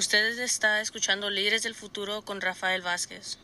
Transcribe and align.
Ustedes 0.00 0.38
está 0.38 0.80
escuchando 0.80 1.28
Líderes 1.28 1.62
del 1.62 1.74
Futuro 1.74 2.22
con 2.22 2.40
Rafael 2.40 2.80
Vázquez. 2.80 3.38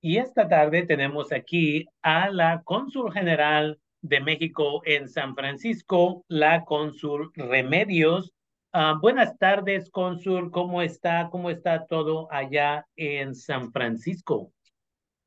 Y 0.00 0.16
esta 0.18 0.48
tarde 0.48 0.82
tenemos 0.82 1.30
aquí 1.30 1.86
a 2.02 2.30
la 2.30 2.62
cónsul 2.64 3.12
general 3.12 3.78
de 4.00 4.18
México 4.18 4.82
en 4.84 5.08
San 5.08 5.36
Francisco, 5.36 6.24
la 6.26 6.64
cónsul 6.64 7.30
Remedios. 7.36 8.32
Ah, 8.72 8.98
buenas 9.00 9.38
tardes, 9.38 9.88
cónsul. 9.88 10.50
¿Cómo 10.50 10.82
está? 10.82 11.28
¿Cómo 11.30 11.48
está 11.48 11.86
todo 11.86 12.26
allá 12.32 12.88
en 12.96 13.36
San 13.36 13.70
Francisco? 13.70 14.52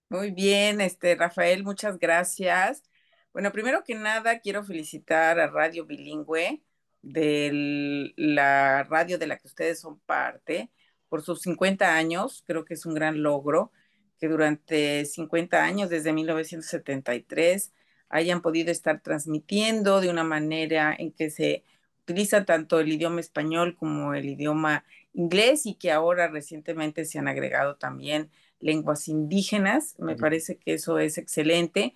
Muy 0.10 0.32
bien, 0.32 0.82
este 0.82 1.16
Rafael, 1.16 1.64
muchas 1.64 1.98
gracias. 1.98 2.84
Bueno, 3.32 3.54
primero 3.54 3.86
que 3.86 3.96
nada, 3.96 4.42
quiero 4.42 4.66
felicitar 4.66 5.40
a 5.40 5.48
Radio 5.48 5.86
Bilingüe 5.86 6.62
de 7.04 8.12
la 8.16 8.84
radio 8.86 9.20
de 9.20 9.28
la 9.28 9.38
que 9.38 9.48
ustedes 9.48 9.80
son 9.80 10.00
parte 10.00 10.72
por 11.10 11.22
sus 11.22 11.42
50 11.44 11.96
años. 11.96 12.44
Creo 12.48 12.66
que 12.66 12.74
es 12.74 12.86
un 12.88 12.96
gran 12.96 13.22
logro 13.22 13.72
que 14.20 14.28
durante 14.28 15.06
50 15.06 15.64
años, 15.64 15.90
desde 15.90 16.14
1973, 16.14 17.72
hayan 18.10 18.42
podido 18.42 18.72
estar 18.72 19.02
transmitiendo 19.02 20.02
de 20.02 20.10
una 20.10 20.24
manera 20.24 20.96
en 20.98 21.12
que 21.12 21.30
se 21.30 21.64
utiliza 22.04 22.46
tanto 22.46 22.80
el 22.80 22.92
idioma 22.92 23.20
español 23.20 23.76
como 23.76 24.14
el 24.14 24.26
idioma 24.26 24.86
inglés 25.14 25.66
y 25.66 25.76
que 25.76 25.92
ahora 25.92 26.28
recientemente 26.28 27.06
se 27.06 27.20
han 27.20 27.28
agregado 27.28 27.76
también 27.76 28.30
lenguas 28.60 29.08
indígenas. 29.08 29.96
Me 30.00 30.16
parece 30.16 30.58
que 30.58 30.74
eso 30.74 31.00
es 31.00 31.18
excelente, 31.18 31.94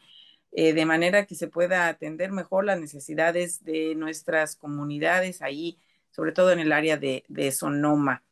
eh, 0.60 0.74
de 0.74 0.86
manera 0.88 1.28
que 1.28 1.36
se 1.36 1.48
pueda 1.48 1.88
atender 1.88 2.32
mejor 2.32 2.66
las 2.66 2.80
necesidades 2.80 3.64
de 3.64 3.94
nuestras 3.94 4.56
comunidades 4.56 5.44
ahí, 5.44 5.78
sobre 6.10 6.32
todo 6.32 6.52
en 6.52 6.58
el 6.58 6.72
área 6.72 6.98
de, 6.98 7.24
Sonoma, 7.52 8.24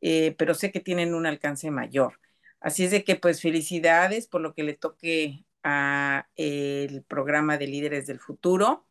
eh, 0.00 0.36
pero 0.38 0.54
sé 0.54 0.70
que 0.70 0.78
tienen 0.78 1.14
un 1.14 1.26
alcance 1.26 1.72
mayor. 1.72 2.20
Así 2.60 2.84
es 2.84 2.92
de 2.92 3.02
que 3.02 3.16
pues 3.16 3.42
felicidades 3.42 4.28
por 4.28 4.40
lo 4.40 4.54
que 4.54 4.62
le 4.62 4.74
toque 4.74 5.44
a 5.64 6.28
el 6.36 7.02
programa 7.02 7.58
de 7.58 7.66
Líderes 7.66 8.06
del 8.06 8.20
Futuro. 8.20 8.86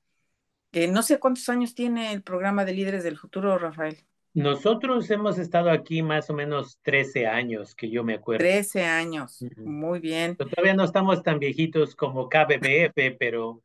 no 0.90 1.04
sé 1.04 1.20
cuántos 1.20 1.48
años 1.48 1.76
tiene 1.76 2.12
el 2.12 2.22
programa 2.22 2.66
de 2.66 2.74
Líderes 2.74 3.06
del 3.06 3.18
Futuro, 3.18 3.58
Rafael. 3.58 4.06
Nosotros 4.34 5.10
hemos 5.12 5.38
estado 5.38 5.70
aquí 5.70 6.02
más 6.02 6.30
o 6.30 6.34
menos 6.34 6.80
13 6.82 7.28
años, 7.28 7.76
que 7.76 7.90
yo 7.90 8.04
me 8.04 8.16
acuerdo. 8.16 8.44
13 8.44 8.84
años, 8.84 9.46
muy 9.58 10.00
bien. 10.00 10.36
todavía 10.36 10.74
no 10.74 10.84
estamos 10.84 11.22
tan 11.22 11.38
viejitos 11.38 11.96
como 11.96 12.30
KBBF, 12.30 13.16
pero 13.20 13.62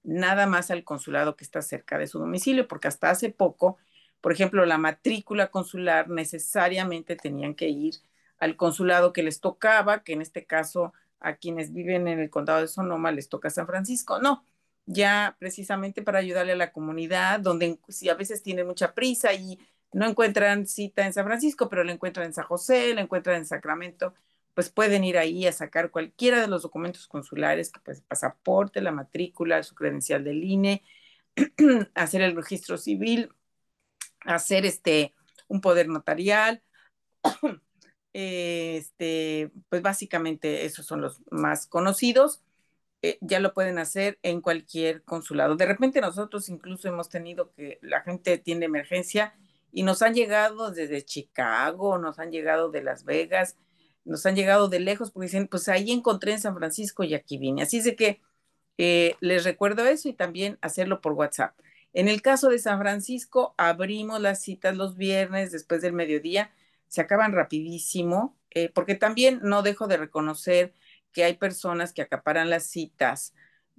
nada 0.02 0.46
más 0.46 0.70
al 0.70 0.84
consulado 0.84 1.36
que 1.36 1.44
está 1.44 1.62
cerca 1.62 1.98
de 1.98 2.06
su 2.06 2.18
domicilio, 2.18 2.68
porque 2.68 2.88
hasta 2.88 3.10
hace 3.10 3.30
poco, 3.30 3.78
por 4.20 4.32
ejemplo, 4.32 4.64
la 4.66 4.78
matrícula 4.78 5.50
consular 5.50 6.08
necesariamente 6.08 7.16
tenían 7.16 7.54
que 7.54 7.68
ir 7.68 7.94
al 8.38 8.56
consulado 8.56 9.12
que 9.12 9.22
les 9.22 9.40
tocaba, 9.40 10.02
que 10.02 10.12
en 10.14 10.22
este 10.22 10.46
caso 10.46 10.92
a 11.20 11.36
quienes 11.36 11.72
viven 11.72 12.08
en 12.08 12.18
el 12.18 12.30
condado 12.30 12.60
de 12.60 12.68
Sonoma 12.68 13.12
les 13.12 13.28
toca 13.28 13.50
San 13.50 13.66
Francisco. 13.66 14.18
No, 14.20 14.44
ya 14.86 15.36
precisamente 15.38 16.02
para 16.02 16.18
ayudarle 16.18 16.52
a 16.52 16.56
la 16.56 16.72
comunidad, 16.72 17.40
donde 17.40 17.78
si 17.88 18.08
a 18.08 18.14
veces 18.14 18.42
tienen 18.42 18.66
mucha 18.66 18.94
prisa 18.94 19.32
y 19.32 19.58
no 19.92 20.06
encuentran 20.08 20.66
cita 20.66 21.06
en 21.06 21.12
San 21.12 21.24
Francisco, 21.26 21.68
pero 21.68 21.84
la 21.84 21.92
encuentran 21.92 22.26
en 22.26 22.34
San 22.34 22.44
José, 22.46 22.94
la 22.94 23.02
encuentran 23.02 23.36
en 23.36 23.46
Sacramento, 23.46 24.14
pues 24.54 24.70
pueden 24.70 25.04
ir 25.04 25.18
ahí 25.18 25.46
a 25.46 25.52
sacar 25.52 25.90
cualquiera 25.90 26.40
de 26.40 26.48
los 26.48 26.62
documentos 26.62 27.06
consulares, 27.08 27.70
que 27.70 27.80
pues 27.80 28.02
pasaporte, 28.02 28.80
la 28.80 28.92
matrícula, 28.92 29.62
su 29.62 29.74
credencial 29.74 30.24
del 30.24 30.44
INE, 30.44 30.82
hacer 31.94 32.22
el 32.22 32.36
registro 32.36 32.76
civil, 32.78 33.30
hacer 34.20 34.66
este 34.66 35.14
un 35.48 35.60
poder 35.60 35.88
notarial. 35.88 36.62
este, 38.12 39.50
pues 39.68 39.82
básicamente 39.82 40.64
esos 40.64 40.86
son 40.86 41.00
los 41.00 41.22
más 41.30 41.66
conocidos. 41.66 42.42
Eh, 43.02 43.18
ya 43.20 43.40
lo 43.40 43.52
pueden 43.52 43.78
hacer 43.78 44.18
en 44.22 44.40
cualquier 44.40 45.02
consulado. 45.02 45.56
De 45.56 45.66
repente 45.66 46.00
nosotros 46.00 46.48
incluso 46.48 46.88
hemos 46.88 47.08
tenido 47.08 47.52
que 47.52 47.78
la 47.82 48.02
gente 48.02 48.38
tiene 48.38 48.66
emergencia 48.66 49.34
y 49.72 49.82
nos 49.82 50.02
han 50.02 50.14
llegado 50.14 50.70
desde 50.70 51.02
Chicago, 51.02 51.98
nos 51.98 52.18
han 52.18 52.30
llegado 52.30 52.70
de 52.70 52.82
Las 52.82 53.04
Vegas, 53.04 53.56
nos 54.04 54.26
han 54.26 54.36
llegado 54.36 54.68
de 54.68 54.80
lejos 54.80 55.10
porque 55.10 55.26
dicen, 55.26 55.48
pues 55.48 55.68
ahí 55.68 55.90
encontré 55.92 56.32
en 56.32 56.40
San 56.40 56.56
Francisco 56.56 57.04
y 57.04 57.14
aquí 57.14 57.38
vine. 57.38 57.62
Así 57.62 57.78
es 57.78 57.84
de 57.84 57.96
que 57.96 58.20
eh, 58.78 59.16
les 59.20 59.44
recuerdo 59.44 59.84
eso 59.86 60.08
y 60.08 60.12
también 60.12 60.58
hacerlo 60.60 61.00
por 61.00 61.12
WhatsApp. 61.12 61.58
En 61.92 62.08
el 62.08 62.22
caso 62.22 62.48
de 62.48 62.58
San 62.58 62.78
Francisco, 62.78 63.54
abrimos 63.58 64.20
las 64.20 64.42
citas 64.42 64.76
los 64.76 64.96
viernes 64.96 65.52
después 65.52 65.82
del 65.82 65.92
mediodía, 65.92 66.50
se 66.88 67.00
acaban 67.00 67.32
rapidísimo, 67.32 68.36
eh, 68.50 68.70
porque 68.70 68.94
también 68.94 69.40
no 69.42 69.62
dejo 69.62 69.86
de 69.86 69.98
reconocer 69.98 70.74
que 71.12 71.24
hay 71.24 71.34
personas 71.34 71.92
que 71.92 72.02
acaparan 72.02 72.50
las 72.50 72.66
citas 72.66 73.34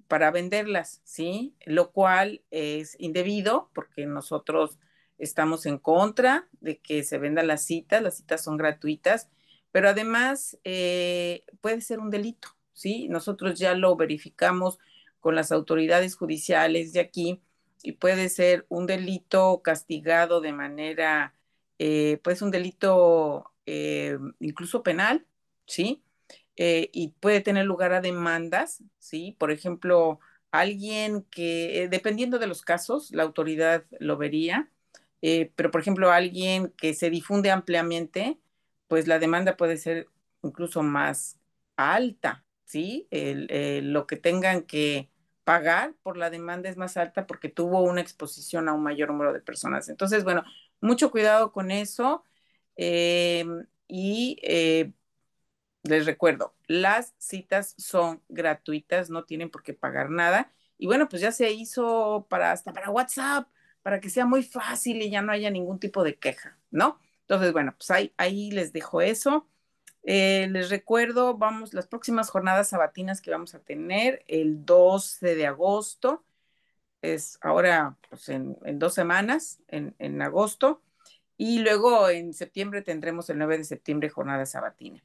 para 0.07 0.31
venderlas, 0.31 1.01
¿sí? 1.03 1.55
Lo 1.65 1.91
cual 1.91 2.43
es 2.51 2.95
indebido 2.99 3.71
porque 3.73 4.05
nosotros 4.05 4.79
estamos 5.17 5.65
en 5.65 5.79
contra 5.79 6.47
de 6.61 6.79
que 6.79 7.03
se 7.03 7.17
vendan 7.17 7.47
las 7.47 7.65
citas, 7.65 8.01
las 8.01 8.17
citas 8.17 8.43
son 8.43 8.57
gratuitas 8.57 9.29
pero 9.73 9.89
además 9.89 10.59
eh, 10.63 11.45
puede 11.59 11.81
ser 11.81 11.99
un 11.99 12.11
delito, 12.11 12.49
¿sí? 12.73 13.07
Nosotros 13.09 13.57
ya 13.57 13.73
lo 13.73 13.95
verificamos 13.95 14.77
con 15.19 15.33
las 15.35 15.51
autoridades 15.51 16.15
judiciales 16.15 16.93
de 16.93 16.99
aquí 16.99 17.41
y 17.81 17.93
puede 17.93 18.29
ser 18.29 18.67
un 18.69 18.85
delito 18.85 19.63
castigado 19.63 20.41
de 20.41 20.53
manera, 20.53 21.33
eh, 21.79 22.19
pues 22.23 22.43
un 22.43 22.51
delito 22.51 23.51
eh, 23.65 24.19
incluso 24.39 24.83
penal, 24.83 25.25
¿sí? 25.65 26.03
y 26.55 27.15
puede 27.19 27.41
tener 27.41 27.65
lugar 27.65 27.93
a 27.93 28.01
demandas, 28.01 28.83
¿sí? 28.99 29.35
Por 29.39 29.49
ejemplo, 29.51 30.19
alguien 30.51 31.23
que, 31.31 31.87
dependiendo 31.89 32.37
de 32.37 32.45
los 32.45 32.61
casos, 32.61 33.09
la 33.11 33.23
autoridad 33.23 33.85
lo 33.99 34.17
vería, 34.17 34.69
pero 35.55 35.71
por 35.71 35.81
ejemplo, 35.81 36.11
alguien 36.11 36.71
que 36.77 36.93
se 36.93 37.09
difunde 37.09 37.49
ampliamente, 37.49 38.37
pues 38.87 39.07
la 39.07 39.19
demanda 39.19 39.57
puede 39.57 39.77
ser 39.77 40.07
incluso 40.43 40.83
más 40.83 41.39
alta, 41.75 42.45
¿sí? 42.65 43.07
lo 43.11 44.07
que 44.07 44.17
tengan 44.17 44.63
que 44.63 45.09
pagar 45.43 45.93
por 46.03 46.17
la 46.17 46.29
demanda 46.29 46.69
es 46.69 46.77
más 46.77 46.97
alta 46.97 47.27
porque 47.27 47.49
tuvo 47.49 47.81
una 47.83 48.01
exposición 48.01 48.69
a 48.69 48.73
un 48.73 48.83
mayor 48.83 49.09
número 49.09 49.33
de 49.33 49.41
personas. 49.41 49.89
Entonces, 49.89 50.23
bueno, 50.23 50.43
mucho 50.81 51.11
cuidado 51.11 51.51
con 51.51 51.71
eso. 51.71 52.23
Em, 52.75 53.65
y 53.87 54.39
eh, 54.43 54.93
les 55.83 56.05
recuerdo, 56.05 56.55
las 56.67 57.13
citas 57.17 57.75
son 57.77 58.21
gratuitas, 58.29 59.09
no 59.09 59.25
tienen 59.25 59.49
por 59.49 59.63
qué 59.63 59.73
pagar 59.73 60.09
nada. 60.09 60.51
Y 60.77 60.87
bueno, 60.87 61.09
pues 61.09 61.21
ya 61.21 61.31
se 61.31 61.51
hizo 61.51 62.25
para 62.29 62.51
hasta 62.51 62.73
para 62.73 62.89
WhatsApp. 62.89 63.47
para 63.81 63.99
que 63.99 64.09
sea 64.09 64.25
muy 64.25 64.43
fácil 64.43 65.01
y 65.01 65.09
ya 65.09 65.21
no 65.21 65.33
haya 65.33 65.49
ningún 65.51 65.77
tipo 65.79 66.03
de 66.05 66.17
queja, 66.17 66.57
¿no? 66.71 66.99
Entonces, 67.33 67.51
bueno, 67.51 67.73
pues 67.75 67.89
ahí, 68.15 68.51
les 68.51 68.73
dejo 68.73 69.01
eso. 69.01 69.47
Eh, 70.03 70.47
les 70.51 70.69
recuerdo, 70.69 71.35
vamos, 71.35 71.73
las 71.73 71.87
próximas 71.87 72.29
jornadas 72.29 72.69
sabatinas 72.69 73.21
que 73.21 73.31
vamos 73.31 73.55
a 73.55 73.59
tener 73.59 74.23
el 74.27 74.65
12 74.65 75.33
de 75.33 75.47
agosto, 75.47 76.23
es 77.01 77.39
ahora 77.41 77.97
pues 78.07 78.29
en, 78.29 78.55
dos 78.77 78.93
semanas, 78.93 79.63
en, 79.67 79.95
en, 79.97 80.21
agosto, 80.21 80.83
y 81.35 81.57
luego 81.59 82.07
en 82.07 82.35
septiembre 82.35 82.83
tendremos 82.83 83.27
el 83.31 83.39
9 83.39 83.57
de 83.57 83.63
septiembre 83.63 84.09
jornada 84.09 84.45
sabatina. 84.45 85.03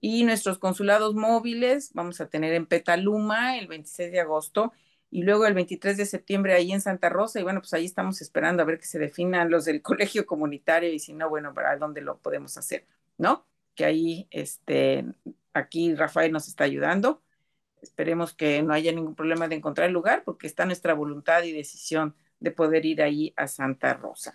Y 0.00 0.24
nuestros 0.24 0.58
consulados 0.58 1.14
móviles 1.14 1.90
vamos 1.92 2.22
a 2.22 2.30
tener 2.30 2.54
en 2.54 2.64
Petaluma 2.64 3.58
el 3.58 3.66
26 3.66 4.12
de 4.12 4.20
agosto 4.20 4.72
y 5.16 5.22
luego 5.22 5.46
el 5.46 5.54
23 5.54 5.96
de 5.96 6.04
septiembre 6.04 6.52
ahí 6.52 6.72
en 6.72 6.82
Santa 6.82 7.08
Rosa, 7.08 7.40
y 7.40 7.42
bueno, 7.42 7.60
pues 7.60 7.72
ahí 7.72 7.86
estamos 7.86 8.20
esperando 8.20 8.62
a 8.62 8.66
ver 8.66 8.78
que 8.78 8.84
se 8.84 8.98
definan 8.98 9.50
los 9.50 9.64
del 9.64 9.80
colegio 9.82 10.26
comunitario 10.26 10.92
y 10.92 10.98
si 10.98 11.14
no, 11.14 11.30
bueno, 11.30 11.54
para 11.54 11.74
dónde 11.78 12.02
lo 12.02 12.18
podemos 12.18 12.58
hacer, 12.58 12.84
¿no? 13.16 13.46
que 13.74 13.86
ahí, 13.86 14.28
este, 14.30 15.06
aquí 15.54 15.94
Rafael 15.94 16.32
nos 16.32 16.48
está 16.48 16.64
ayudando. 16.64 17.22
Esperemos 17.80 18.34
que 18.34 18.62
no 18.62 18.74
haya 18.74 18.92
ningún 18.92 19.14
problema 19.14 19.48
de 19.48 19.54
encontrar 19.54 19.86
el 19.86 19.94
lugar 19.94 20.22
porque 20.22 20.46
está 20.46 20.66
nuestra 20.66 20.92
voluntad 20.92 21.44
y 21.44 21.52
decisión 21.52 22.14
de 22.38 22.50
poder 22.50 22.84
ir 22.84 23.00
ahí 23.00 23.32
a 23.36 23.46
Santa 23.46 23.94
Rosa. 23.94 24.34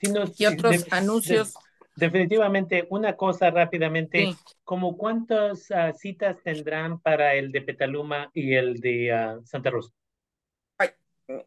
y 0.00 0.46
otros 0.46 0.86
anuncios? 0.90 1.54
Definitivamente, 1.96 2.86
una 2.90 3.16
cosa 3.16 3.50
rápidamente, 3.50 4.34
como 4.64 4.96
cuántas 4.96 5.70
ah, 5.70 5.92
citas 5.92 6.36
tendrán 6.42 7.00
para 7.00 7.34
el 7.34 7.52
de 7.52 7.62
Petaluma 7.62 8.30
y 8.34 8.54
el 8.54 8.80
de 8.80 9.12
ah, 9.12 9.38
Santa 9.44 9.70
Rosa? 9.70 9.92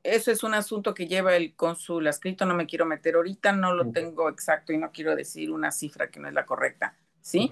eso 0.03 0.31
es 0.31 0.43
un 0.43 0.53
asunto 0.53 0.93
que 0.93 1.07
lleva 1.07 1.35
el 1.35 1.55
cónsul 1.55 2.07
escrito, 2.07 2.45
no 2.45 2.55
me 2.55 2.65
quiero 2.65 2.85
meter 2.85 3.15
ahorita, 3.15 3.51
no 3.51 3.73
lo 3.73 3.91
tengo 3.91 4.29
exacto 4.29 4.73
y 4.73 4.77
no 4.77 4.91
quiero 4.91 5.15
decir 5.15 5.51
una 5.51 5.71
cifra 5.71 6.09
que 6.09 6.19
no 6.19 6.27
es 6.27 6.33
la 6.33 6.45
correcta, 6.45 6.97
¿sí? 7.21 7.49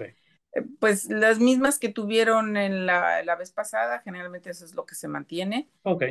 Eh, 0.52 0.62
pues 0.80 1.08
las 1.08 1.38
mismas 1.38 1.78
que 1.78 1.88
tuvieron 1.88 2.56
en 2.56 2.86
la, 2.86 3.22
la, 3.22 3.36
vez 3.36 3.52
pasada, 3.52 4.00
generalmente 4.00 4.50
eso 4.50 4.64
es 4.64 4.74
lo 4.74 4.86
que 4.86 4.94
se 4.94 5.06
mantiene, 5.06 5.68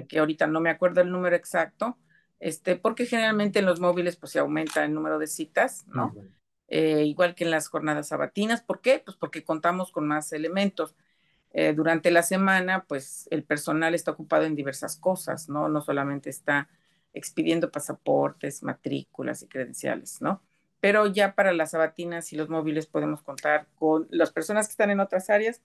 que 0.08 0.20
ahorita 0.20 0.48
no 0.48 0.62
me 0.62 0.70
acuerdo 0.70 1.02
el 1.02 1.12
número 1.12 1.36
exacto, 1.36 1.98
este, 2.40 2.76
porque 2.76 3.06
generalmente 3.06 3.60
en 3.60 3.66
los 3.66 3.80
móviles 3.80 4.16
pues 4.16 4.32
se 4.32 4.40
aumenta 4.40 4.86
el 4.86 4.94
número 4.94 5.20
de 5.20 5.28
citas, 5.28 5.86
¿no? 5.88 6.14
Eh, 6.68 7.04
igual 7.06 7.36
que 7.36 7.44
en 7.44 7.52
las 7.52 7.68
jornadas 7.68 8.08
sabatinas, 8.08 8.62
¿por 8.62 8.82
qué? 8.82 9.02
Pues 9.06 9.18
porque 9.18 9.44
contamos 9.44 9.92
con 9.92 10.08
más 10.08 10.32
elementos. 10.34 10.96
Eh, 11.52 11.74
durante 11.74 12.12
la 12.12 12.24
semana, 12.24 12.86
pues 12.86 13.28
el 13.32 13.44
personal 13.44 13.96
está 13.96 14.12
ocupado 14.12 14.44
en 14.46 14.56
diversas 14.56 14.98
cosas, 14.98 15.48
¿no? 15.48 15.70
No 15.70 15.82
solamente 15.82 16.30
está 16.30 16.70
expidiendo 17.14 17.72
pasaportes, 17.72 18.62
matrículas 18.64 19.42
y 19.42 19.48
credenciales, 19.48 20.22
¿no? 20.22 20.42
Pero 20.82 21.08
ya 21.08 21.34
para 21.34 21.54
las 21.54 21.72
sabatinas 21.72 22.34
y 22.34 22.36
los 22.36 22.50
móviles 22.50 22.88
podemos 22.88 23.22
contar 23.24 23.68
con 23.76 24.08
las 24.12 24.32
personas 24.32 24.68
que 24.68 24.72
están 24.72 24.90
en 24.92 25.00
otras 25.00 25.30
áreas, 25.30 25.62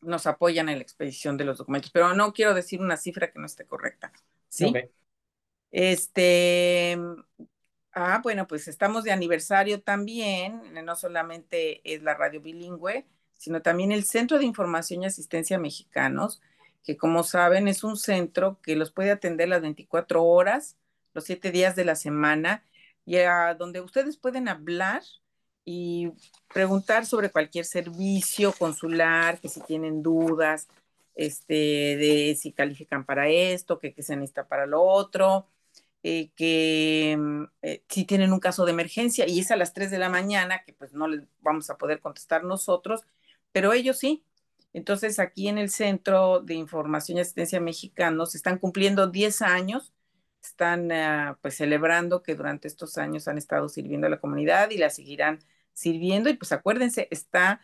nos 0.00 0.26
apoyan 0.26 0.68
en 0.68 0.76
la 0.76 0.82
expedición 0.82 1.36
de 1.36 1.44
los 1.44 1.58
documentos, 1.58 1.90
pero 1.90 2.14
no 2.14 2.32
quiero 2.32 2.54
decir 2.54 2.80
una 2.80 2.96
cifra 2.96 3.30
que 3.30 3.38
no 3.38 3.46
esté 3.46 3.66
correcta, 3.66 4.12
¿sí? 4.48 4.72
Este, 5.70 6.98
ah, 8.00 8.20
bueno, 8.22 8.46
pues 8.46 8.68
estamos 8.68 9.04
de 9.04 9.12
aniversario 9.12 9.80
también, 9.82 10.62
no 10.84 10.96
solamente 10.96 11.80
es 11.84 12.02
la 12.02 12.14
radio 12.14 12.40
bilingüe, 12.40 13.06
sino 13.38 13.62
también 13.62 13.92
el 13.92 14.04
Centro 14.04 14.38
de 14.38 14.44
Información 14.44 15.02
y 15.02 15.06
Asistencia 15.06 15.58
Mexicanos, 15.58 16.42
que 16.84 16.96
como 16.96 17.22
saben 17.22 17.68
es 17.68 17.84
un 17.84 17.96
centro 17.96 18.58
que 18.62 18.76
los 18.76 18.90
puede 18.92 19.10
atender 19.10 19.48
las 19.48 19.62
24 19.62 20.24
horas, 20.24 20.76
los 21.14 21.24
7 21.24 21.50
días 21.50 21.76
de 21.76 21.84
la 21.84 21.94
semana, 21.94 22.64
y 23.04 23.16
a 23.16 23.54
donde 23.54 23.80
ustedes 23.80 24.16
pueden 24.16 24.48
hablar 24.48 25.02
y 25.64 26.12
preguntar 26.52 27.06
sobre 27.06 27.30
cualquier 27.30 27.64
servicio 27.64 28.52
consular, 28.52 29.40
que 29.40 29.48
si 29.48 29.60
tienen 29.60 30.02
dudas, 30.02 30.68
este, 31.14 31.54
de 31.54 32.36
si 32.38 32.52
califican 32.52 33.04
para 33.04 33.28
esto, 33.28 33.78
que, 33.78 33.94
se 34.02 34.16
necesita 34.16 34.46
para 34.48 34.66
lo 34.66 34.82
otro, 34.82 35.46
eh, 36.02 36.30
que 36.36 37.16
mm, 37.18 37.44
eh, 37.62 37.84
si 37.88 38.04
tienen 38.04 38.32
un 38.32 38.40
caso 38.40 38.64
de 38.64 38.72
emergencia 38.72 39.28
y 39.28 39.40
es 39.40 39.50
a 39.50 39.56
las 39.56 39.72
3 39.74 39.90
de 39.90 39.98
la 39.98 40.08
mañana, 40.08 40.62
que 40.64 40.72
pues 40.72 40.92
no 40.92 41.08
les 41.08 41.22
vamos 41.40 41.70
a 41.70 41.76
poder 41.78 42.00
contestar 42.00 42.44
nosotros, 42.44 43.02
pero 43.52 43.72
ellos 43.72 43.98
sí. 43.98 44.24
Entonces, 44.72 45.18
aquí 45.18 45.48
en 45.48 45.58
el 45.58 45.70
Centro 45.70 46.40
de 46.40 46.54
Información 46.54 47.18
y 47.18 47.22
Asistencia 47.22 47.60
Mexicanos 47.60 48.34
están 48.34 48.58
cumpliendo 48.58 49.08
10 49.08 49.42
años, 49.42 49.92
están 50.42 50.90
ah, 50.92 51.38
pues 51.42 51.56
celebrando 51.56 52.22
que 52.22 52.34
durante 52.34 52.68
estos 52.68 52.96
años 52.98 53.28
han 53.28 53.38
estado 53.38 53.68
sirviendo 53.68 54.06
a 54.06 54.10
la 54.10 54.20
comunidad 54.20 54.70
y 54.70 54.78
la 54.78 54.90
seguirán 54.90 55.40
sirviendo. 55.72 56.30
Y 56.30 56.34
pues 56.34 56.52
acuérdense, 56.52 57.08
está 57.10 57.60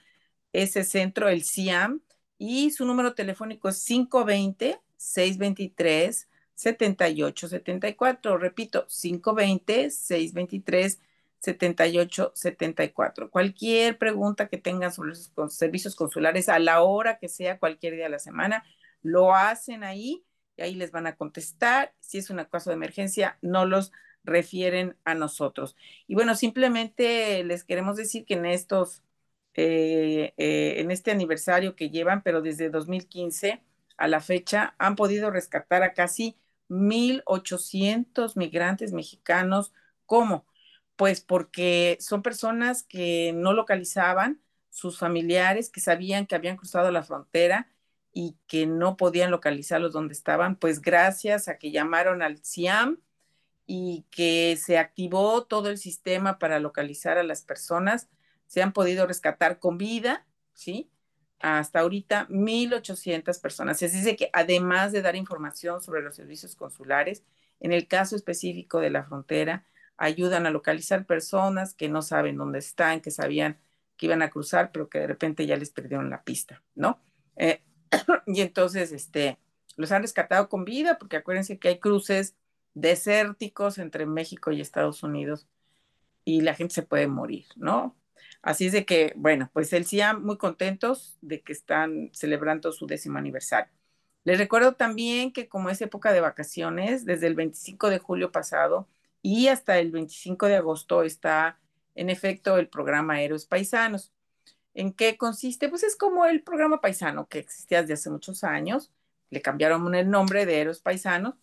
ese 0.52 0.84
centro, 0.84 1.28
el 1.28 1.44
CIAM, 1.44 2.02
y 2.38 2.70
su 2.70 2.84
número 2.84 3.14
telefónico 3.14 3.68
es 3.68 3.84
520 3.84 4.80
623 4.96 6.28
7874. 6.56 8.38
Repito, 8.38 8.86
520 8.88 9.90
623 9.90 11.00
7874. 11.40 13.30
Cualquier 13.30 13.98
pregunta 13.98 14.48
que 14.48 14.58
tengan 14.58 14.92
sobre 14.92 15.10
los 15.10 15.54
servicios 15.54 15.94
consulares 15.94 16.48
a 16.48 16.58
la 16.58 16.82
hora 16.82 17.18
que 17.18 17.28
sea, 17.28 17.58
cualquier 17.58 17.94
día 17.94 18.04
de 18.04 18.10
la 18.10 18.18
semana, 18.18 18.64
lo 19.02 19.34
hacen 19.34 19.84
ahí 19.84 20.24
y 20.56 20.62
ahí 20.62 20.74
les 20.74 20.90
van 20.92 21.06
a 21.06 21.16
contestar. 21.16 21.94
Si 22.00 22.18
es 22.18 22.30
una 22.30 22.48
caso 22.48 22.70
de 22.70 22.74
emergencia, 22.76 23.38
no 23.42 23.66
los 23.66 23.92
refieren 24.24 24.96
a 25.04 25.14
nosotros. 25.14 25.76
Y 26.06 26.14
bueno, 26.14 26.34
simplemente 26.34 27.44
les 27.44 27.64
queremos 27.64 27.96
decir 27.96 28.24
que 28.26 28.34
en 28.34 28.46
estos, 28.46 29.02
eh, 29.54 30.34
eh, 30.36 30.74
en 30.78 30.90
este 30.90 31.10
aniversario 31.12 31.76
que 31.76 31.90
llevan, 31.90 32.22
pero 32.22 32.42
desde 32.42 32.70
2015 32.70 33.62
a 33.96 34.08
la 34.08 34.20
fecha, 34.20 34.74
han 34.78 34.96
podido 34.96 35.30
rescatar 35.30 35.82
a 35.82 35.94
casi 35.94 36.36
1.800 36.68 38.36
migrantes 38.36 38.92
mexicanos. 38.92 39.72
¿Cómo? 40.06 40.46
Pues 40.96 41.20
porque 41.20 41.98
son 42.00 42.22
personas 42.22 42.82
que 42.82 43.32
no 43.34 43.52
localizaban 43.52 44.40
sus 44.70 44.98
familiares, 44.98 45.70
que 45.70 45.80
sabían 45.80 46.26
que 46.26 46.34
habían 46.34 46.56
cruzado 46.56 46.90
la 46.90 47.02
frontera 47.02 47.68
y 48.12 48.36
que 48.46 48.66
no 48.66 48.96
podían 48.96 49.30
localizarlos 49.30 49.92
donde 49.92 50.14
estaban, 50.14 50.56
pues 50.56 50.80
gracias 50.80 51.48
a 51.48 51.58
que 51.58 51.70
llamaron 51.70 52.22
al 52.22 52.38
CIAM 52.44 52.98
y 53.66 54.06
que 54.10 54.56
se 54.56 54.78
activó 54.78 55.44
todo 55.44 55.68
el 55.70 55.78
sistema 55.78 56.38
para 56.38 56.60
localizar 56.60 57.18
a 57.18 57.24
las 57.24 57.42
personas, 57.42 58.08
se 58.46 58.62
han 58.62 58.72
podido 58.72 59.06
rescatar 59.06 59.58
con 59.58 59.76
vida, 59.76 60.26
¿sí? 60.54 60.90
Hasta 61.40 61.80
ahorita 61.80 62.28
1.800 62.28 63.40
personas. 63.40 63.78
Se 63.78 63.88
dice 63.88 64.16
que 64.16 64.30
además 64.32 64.92
de 64.92 65.02
dar 65.02 65.16
información 65.16 65.82
sobre 65.82 66.02
los 66.02 66.16
servicios 66.16 66.56
consulares, 66.56 67.24
en 67.60 67.72
el 67.72 67.86
caso 67.86 68.16
específico 68.16 68.80
de 68.80 68.90
la 68.90 69.04
frontera, 69.04 69.64
ayudan 69.96 70.46
a 70.46 70.50
localizar 70.50 71.06
personas 71.06 71.74
que 71.74 71.88
no 71.88 72.02
saben 72.02 72.36
dónde 72.36 72.58
están, 72.58 73.00
que 73.00 73.10
sabían 73.10 73.58
que 73.96 74.06
iban 74.06 74.22
a 74.22 74.30
cruzar, 74.30 74.72
pero 74.72 74.88
que 74.88 74.98
de 74.98 75.06
repente 75.06 75.46
ya 75.46 75.56
les 75.56 75.70
perdieron 75.70 76.10
la 76.10 76.22
pista, 76.22 76.62
¿no? 76.74 77.00
Eh, 77.36 77.62
y 78.26 78.42
entonces, 78.42 78.92
este, 78.92 79.38
los 79.76 79.92
han 79.92 80.02
rescatado 80.02 80.48
con 80.48 80.64
vida, 80.64 80.98
porque 80.98 81.16
acuérdense 81.16 81.58
que 81.58 81.68
hay 81.68 81.78
cruces 81.78 82.36
desérticos 82.74 83.78
entre 83.78 84.06
México 84.06 84.52
y 84.52 84.60
Estados 84.60 85.02
Unidos 85.02 85.46
y 86.24 86.42
la 86.42 86.54
gente 86.54 86.74
se 86.74 86.82
puede 86.82 87.06
morir, 87.06 87.46
¿no? 87.56 87.96
Así 88.46 88.66
es 88.66 88.72
de 88.72 88.84
que, 88.86 89.12
bueno, 89.16 89.50
pues 89.52 89.72
el 89.72 89.86
CIAM 89.86 90.22
muy 90.24 90.38
contentos 90.38 91.18
de 91.20 91.42
que 91.42 91.52
están 91.52 92.10
celebrando 92.14 92.70
su 92.72 92.86
décimo 92.86 93.18
aniversario. 93.18 93.72
Les 94.22 94.38
recuerdo 94.38 94.74
también 94.76 95.32
que 95.32 95.48
como 95.48 95.68
es 95.68 95.80
época 95.82 96.12
de 96.12 96.20
vacaciones, 96.20 97.04
desde 97.04 97.26
el 97.26 97.34
25 97.34 97.90
de 97.90 97.98
julio 97.98 98.30
pasado, 98.30 98.88
y 99.20 99.48
hasta 99.48 99.78
el 99.80 99.90
25 99.90 100.46
de 100.46 100.56
agosto 100.56 101.02
está 101.02 101.58
en 101.96 102.08
efecto 102.08 102.58
el 102.58 102.68
programa 102.68 103.20
Héroes 103.20 103.46
Paisanos. 103.46 104.12
¿En 104.74 104.92
qué 104.92 105.16
consiste? 105.18 105.68
Pues 105.68 105.82
es 105.82 105.96
como 105.96 106.26
el 106.26 106.42
programa 106.44 106.80
paisano 106.80 107.28
que 107.28 107.40
existía 107.40 107.80
desde 107.82 107.94
hace 107.94 108.10
muchos 108.10 108.44
años. 108.44 108.92
Le 109.30 109.42
cambiaron 109.42 109.92
el 109.96 110.08
nombre 110.10 110.46
de 110.46 110.60
Héroes 110.60 110.80
Paisanos. 110.80 111.34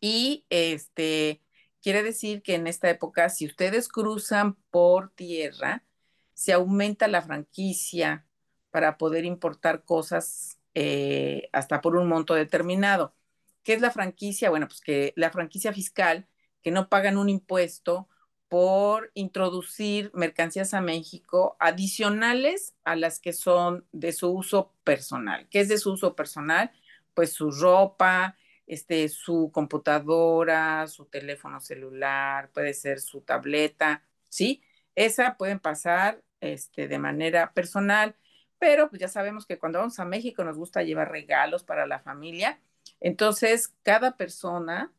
Y 0.00 0.46
este 0.50 1.42
quiere 1.84 2.02
decir 2.02 2.42
que 2.42 2.54
en 2.54 2.66
esta 2.66 2.88
época, 2.88 3.28
si 3.28 3.44
ustedes 3.44 3.88
cruzan 3.88 4.54
por 4.70 5.10
tierra, 5.10 5.84
se 6.32 6.54
aumenta 6.54 7.08
la 7.08 7.20
franquicia 7.20 8.26
para 8.70 8.96
poder 8.96 9.26
importar 9.26 9.84
cosas 9.84 10.58
eh, 10.72 11.50
hasta 11.52 11.82
por 11.82 11.96
un 11.96 12.08
monto 12.08 12.34
determinado. 12.34 13.14
¿Qué 13.62 13.74
es 13.74 13.82
la 13.82 13.90
franquicia? 13.90 14.48
Bueno, 14.48 14.66
pues 14.66 14.80
que 14.80 15.12
la 15.14 15.30
franquicia 15.30 15.74
fiscal 15.74 16.26
que 16.62 16.70
no 16.70 16.88
pagan 16.88 17.18
un 17.18 17.28
impuesto 17.28 18.08
por 18.48 19.10
introducir 19.12 20.10
mercancías 20.14 20.72
a 20.72 20.80
México 20.80 21.54
adicionales 21.60 22.74
a 22.84 22.96
las 22.96 23.20
que 23.20 23.34
son 23.34 23.86
de 23.92 24.12
su 24.14 24.30
uso 24.30 24.72
personal. 24.84 25.48
¿Qué 25.50 25.60
es 25.60 25.68
de 25.68 25.76
su 25.76 25.92
uso 25.92 26.16
personal? 26.16 26.70
Pues 27.12 27.34
su 27.34 27.50
ropa, 27.50 28.38
este, 28.66 29.08
su 29.08 29.50
computadora, 29.52 30.86
su 30.86 31.06
teléfono 31.06 31.60
celular, 31.60 32.50
puede 32.52 32.74
ser 32.74 33.00
su 33.00 33.20
tableta, 33.22 34.02
¿sí? 34.28 34.62
Esa 34.94 35.36
pueden 35.36 35.60
pasar 35.60 36.22
este, 36.40 36.88
de 36.88 36.98
manera 36.98 37.52
personal, 37.52 38.16
pero 38.58 38.88
pues 38.88 39.00
ya 39.00 39.08
sabemos 39.08 39.46
que 39.46 39.58
cuando 39.58 39.78
vamos 39.78 39.98
a 39.98 40.04
México 40.04 40.44
nos 40.44 40.56
gusta 40.56 40.82
llevar 40.82 41.10
regalos 41.10 41.64
para 41.64 41.86
la 41.86 42.00
familia. 42.00 42.60
Entonces, 43.00 43.74
cada 43.82 44.16
persona 44.16 44.92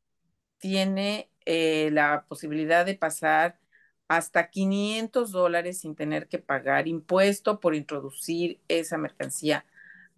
tiene 0.57 1.29
eh, 1.45 1.89
la 1.91 2.25
posibilidad 2.27 2.85
de 2.85 2.95
pasar 2.95 3.59
hasta 4.07 4.49
500 4.49 5.31
dólares 5.31 5.79
sin 5.79 5.95
tener 5.95 6.27
que 6.27 6.39
pagar 6.39 6.87
impuesto 6.87 7.59
por 7.59 7.75
introducir 7.75 8.59
esa 8.67 8.97
mercancía 8.97 9.65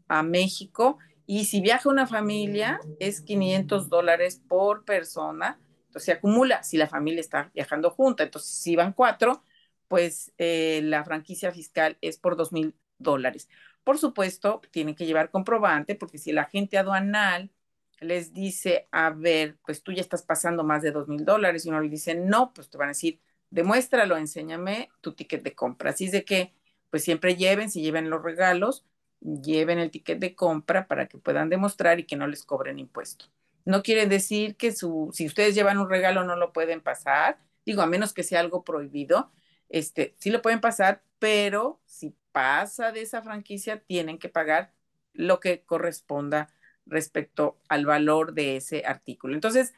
a 0.07 0.23
México. 0.23 0.97
Y 1.27 1.45
si 1.45 1.59
viaja 1.59 1.89
una 1.89 2.07
familia, 2.07 2.79
es 2.99 3.21
500 3.21 3.89
dólares 3.89 4.41
por 4.47 4.85
persona. 4.85 5.59
Entonces 5.87 6.05
se 6.05 6.11
acumula 6.13 6.63
si 6.63 6.77
la 6.77 6.87
familia 6.87 7.19
está 7.19 7.51
viajando 7.53 7.91
junta. 7.91 8.23
Entonces, 8.23 8.49
si 8.49 8.77
van 8.77 8.93
cuatro, 8.93 9.43
pues 9.89 10.31
eh, 10.37 10.79
la 10.83 11.03
franquicia 11.03 11.51
fiscal 11.51 11.97
es 11.99 12.17
por 12.17 12.37
2 12.37 12.53
mil 12.53 12.75
dólares. 12.97 13.49
Por 13.83 13.97
supuesto, 13.97 14.61
tienen 14.71 14.95
que 14.95 15.05
llevar 15.05 15.29
comprobante, 15.29 15.95
porque 15.95 16.17
si 16.17 16.29
el 16.29 16.37
agente 16.39 16.77
aduanal 16.77 17.51
les 17.99 18.33
dice, 18.33 18.87
a 18.91 19.09
ver, 19.09 19.57
pues 19.65 19.83
tú 19.83 19.91
ya 19.91 20.01
estás 20.01 20.23
pasando 20.23 20.63
más 20.63 20.81
de 20.81 20.91
2 20.91 21.09
mil 21.09 21.25
dólares, 21.25 21.65
y 21.65 21.69
uno 21.69 21.81
le 21.81 21.89
dice, 21.89 22.15
no, 22.15 22.53
pues 22.53 22.69
te 22.69 22.77
van 22.77 22.87
a 22.87 22.91
decir, 22.91 23.19
demuéstralo, 23.49 24.17
enséñame 24.17 24.89
tu 25.01 25.13
ticket 25.13 25.43
de 25.43 25.55
compra. 25.55 25.89
Así 25.91 26.05
es 26.05 26.11
de 26.13 26.23
que, 26.23 26.53
pues 26.89 27.03
siempre 27.03 27.35
lleven, 27.35 27.69
si 27.69 27.81
lleven 27.81 28.09
los 28.09 28.23
regalos, 28.23 28.85
lleven 29.21 29.79
el 29.79 29.91
ticket 29.91 30.19
de 30.19 30.35
compra 30.35 30.87
para 30.87 31.07
que 31.07 31.17
puedan 31.17 31.49
demostrar 31.49 31.99
y 31.99 32.05
que 32.05 32.15
no 32.15 32.27
les 32.27 32.43
cobren 32.43 32.79
impuesto. 32.79 33.25
No 33.65 33.83
quiere 33.83 34.05
decir 34.07 34.55
que 34.55 34.71
su, 34.71 35.09
si 35.13 35.25
ustedes 35.25 35.55
llevan 35.55 35.77
un 35.77 35.89
regalo 35.89 36.23
no 36.23 36.35
lo 36.35 36.53
pueden 36.53 36.81
pasar, 36.81 37.39
digo, 37.65 37.81
a 37.81 37.87
menos 37.87 38.13
que 38.13 38.23
sea 38.23 38.39
algo 38.39 38.63
prohibido, 38.63 39.31
este, 39.69 40.15
sí 40.19 40.29
lo 40.29 40.41
pueden 40.41 40.61
pasar, 40.61 41.03
pero 41.19 41.81
si 41.85 42.15
pasa 42.31 42.91
de 42.91 43.01
esa 43.01 43.21
franquicia, 43.21 43.79
tienen 43.81 44.19
que 44.19 44.29
pagar 44.29 44.73
lo 45.13 45.39
que 45.39 45.63
corresponda 45.63 46.53
respecto 46.85 47.59
al 47.67 47.85
valor 47.85 48.33
de 48.33 48.57
ese 48.57 48.83
artículo. 48.85 49.33
Entonces, 49.33 49.73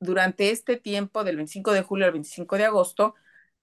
durante 0.00 0.50
este 0.50 0.76
tiempo 0.76 1.24
del 1.24 1.36
25 1.36 1.72
de 1.72 1.82
julio 1.82 2.06
al 2.06 2.12
25 2.12 2.56
de 2.56 2.64
agosto, 2.64 3.14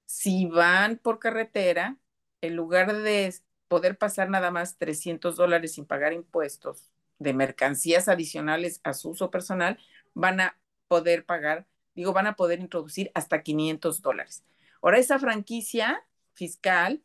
si 0.05 0.45
van 0.47 0.97
por 0.97 1.19
carretera, 1.19 1.97
en 2.41 2.55
lugar 2.55 2.93
de 2.93 3.33
poder 3.69 3.97
pasar 3.97 4.29
nada 4.29 4.51
más 4.51 4.77
300 4.77 5.37
dólares 5.37 5.73
sin 5.75 5.85
pagar 5.85 6.11
impuestos 6.11 6.91
de 7.19 7.33
mercancías 7.33 8.09
adicionales 8.09 8.81
a 8.83 8.93
su 8.93 9.11
uso 9.11 9.31
personal, 9.31 9.79
van 10.13 10.41
a 10.41 10.59
poder 10.87 11.25
pagar, 11.25 11.67
digo, 11.95 12.11
van 12.11 12.27
a 12.27 12.35
poder 12.35 12.59
introducir 12.59 13.11
hasta 13.13 13.43
500 13.43 14.01
dólares. 14.01 14.43
Ahora, 14.81 14.97
esa 14.97 15.19
franquicia 15.19 16.05
fiscal, 16.33 17.01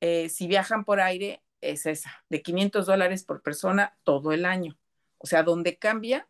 eh, 0.00 0.28
si 0.28 0.46
viajan 0.46 0.84
por 0.84 1.00
aire, 1.00 1.42
es 1.60 1.86
esa, 1.86 2.10
de 2.28 2.42
500 2.42 2.86
dólares 2.86 3.24
por 3.24 3.42
persona 3.42 3.98
todo 4.04 4.32
el 4.32 4.44
año. 4.44 4.78
O 5.18 5.26
sea, 5.26 5.42
donde 5.42 5.76
cambia 5.78 6.28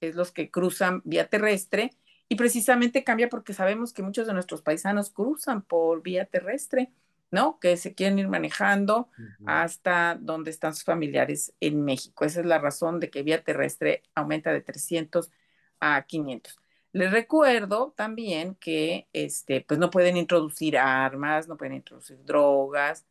es 0.00 0.14
los 0.14 0.32
que 0.32 0.50
cruzan 0.50 1.00
vía 1.04 1.28
terrestre 1.28 1.92
y 2.28 2.36
precisamente 2.36 3.04
cambia 3.04 3.28
porque 3.28 3.54
sabemos 3.54 3.92
que 3.92 4.02
muchos 4.02 4.26
de 4.26 4.34
nuestros 4.34 4.62
paisanos 4.62 5.10
cruzan 5.10 5.62
por 5.62 6.02
vía 6.02 6.26
terrestre, 6.26 6.92
¿no? 7.34 7.58
Que 7.58 7.76
se 7.76 7.94
quieren 7.94 8.18
ir 8.20 8.28
manejando 8.28 9.10
hasta 9.44 10.16
donde 10.20 10.52
están 10.52 10.72
sus 10.72 10.84
familiares 10.84 11.52
en 11.58 11.84
México. 11.84 12.24
Esa 12.24 12.40
es 12.40 12.46
la 12.46 12.58
razón 12.58 13.00
de 13.00 13.10
que 13.10 13.24
vía 13.24 13.42
terrestre 13.42 14.02
aumenta 14.14 14.52
de 14.52 14.60
300 14.60 15.32
a 15.80 16.02
500. 16.06 16.56
Les 16.92 17.10
recuerdo 17.10 17.92
también 17.96 18.54
que 18.54 19.08
este, 19.12 19.62
pues 19.62 19.80
no 19.80 19.90
pueden 19.90 20.16
introducir 20.16 20.78
armas, 20.78 21.48
no 21.48 21.56
pueden 21.56 21.74
introducir 21.74 22.24
drogas, 22.24 23.04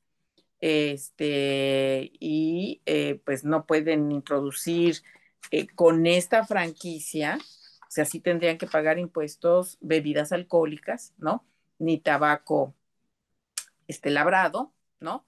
este, 0.62 2.10
y 2.18 2.82
eh, 2.86 3.20
pues 3.25 3.44
no 3.44 3.65
pueden 3.65 4.10
introducir 4.13 5.03
eh, 5.51 5.68
con 5.68 6.08
esta 6.08 6.46
franquicia, 6.46 7.38
o 7.82 7.92
sea, 7.92 8.06
sí 8.06 8.22
tendrían 8.22 8.58
que 8.58 8.68
pagar 8.68 9.00
impuestos, 9.00 9.77
bebidas 9.82 10.32
alcohólicas, 10.32 11.13
¿no? 11.18 11.46
Ni 11.77 12.00
tabaco 12.00 12.74
este, 13.88 14.10
labrado, 14.10 14.74
¿no? 15.00 15.25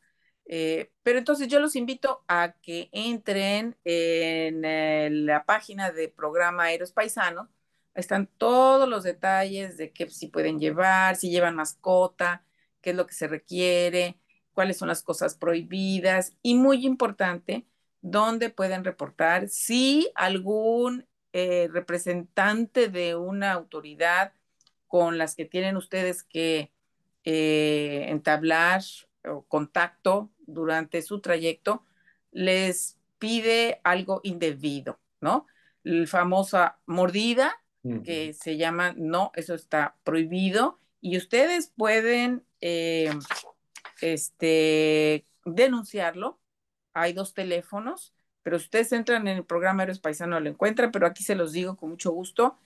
Eh, 0.47 0.91
pero 1.03 1.17
entonces 1.17 1.47
yo 1.47 1.59
los 1.59 1.75
invito 1.75 2.23
a 2.27 2.53
que 2.61 2.89
entren 2.91 3.75
en 3.83 4.63
eh, 4.63 5.09
la 5.11 5.45
página 5.45 5.91
de 5.91 6.09
programa 6.09 6.65
Aeros 6.65 6.91
Paisanos. 6.91 7.49
Están 7.95 8.27
todos 8.37 8.87
los 8.87 9.03
detalles 9.03 9.77
de 9.77 9.91
qué 9.91 10.09
si 10.09 10.27
pueden 10.27 10.59
llevar, 10.59 11.15
si 11.15 11.29
llevan 11.31 11.55
mascota, 11.55 12.43
qué 12.81 12.91
es 12.91 12.95
lo 12.95 13.07
que 13.07 13.13
se 13.15 13.27
requiere, 13.27 14.19
cuáles 14.53 14.77
son 14.77 14.87
las 14.89 15.03
cosas 15.03 15.35
prohibidas 15.35 16.35
y 16.41 16.55
muy 16.55 16.85
importante, 16.85 17.65
donde 18.01 18.49
pueden 18.49 18.83
reportar 18.83 19.49
si 19.49 20.11
algún 20.15 21.07
eh, 21.33 21.69
representante 21.71 22.87
de 22.89 23.15
una 23.15 23.51
autoridad 23.53 24.33
con 24.87 25.17
las 25.17 25.35
que 25.35 25.45
tienen 25.45 25.77
ustedes 25.77 26.23
que 26.23 26.71
eh, 27.25 28.05
entablar 28.07 28.81
contacto 29.47 30.31
durante 30.45 31.01
su 31.01 31.19
trayecto 31.19 31.83
les 32.31 32.97
pide 33.17 33.81
algo 33.83 34.21
indebido, 34.23 34.99
¿no? 35.19 35.47
La 35.83 36.05
famosa 36.07 36.79
mordida, 36.85 37.61
que 38.03 38.33
se 38.33 38.57
llama, 38.57 38.93
no, 38.97 39.31
eso 39.35 39.53
está 39.53 39.95
prohibido, 40.03 40.79
y 41.01 41.17
ustedes 41.17 41.71
pueden 41.75 42.43
eh, 42.61 43.11
este, 44.01 45.25
denunciarlo 45.45 46.39
hay 46.95 47.11
dos 47.13 47.33
teléfonos, 47.33 48.13
pero 48.41 48.57
si 48.57 48.65
ustedes 48.65 48.91
entran 48.93 49.27
en 49.27 49.37
el 49.37 49.45
programa 49.45 49.83
Héroes 49.83 49.99
Paisano 49.99 50.39
lo 50.39 50.49
encuentran, 50.49 50.91
pero 50.91 51.05
aquí 51.05 51.23
se 51.23 51.35
los 51.35 51.51
digo 51.51 51.75
con 51.75 51.89
mucho 51.89 52.11
gusto. 52.11 52.57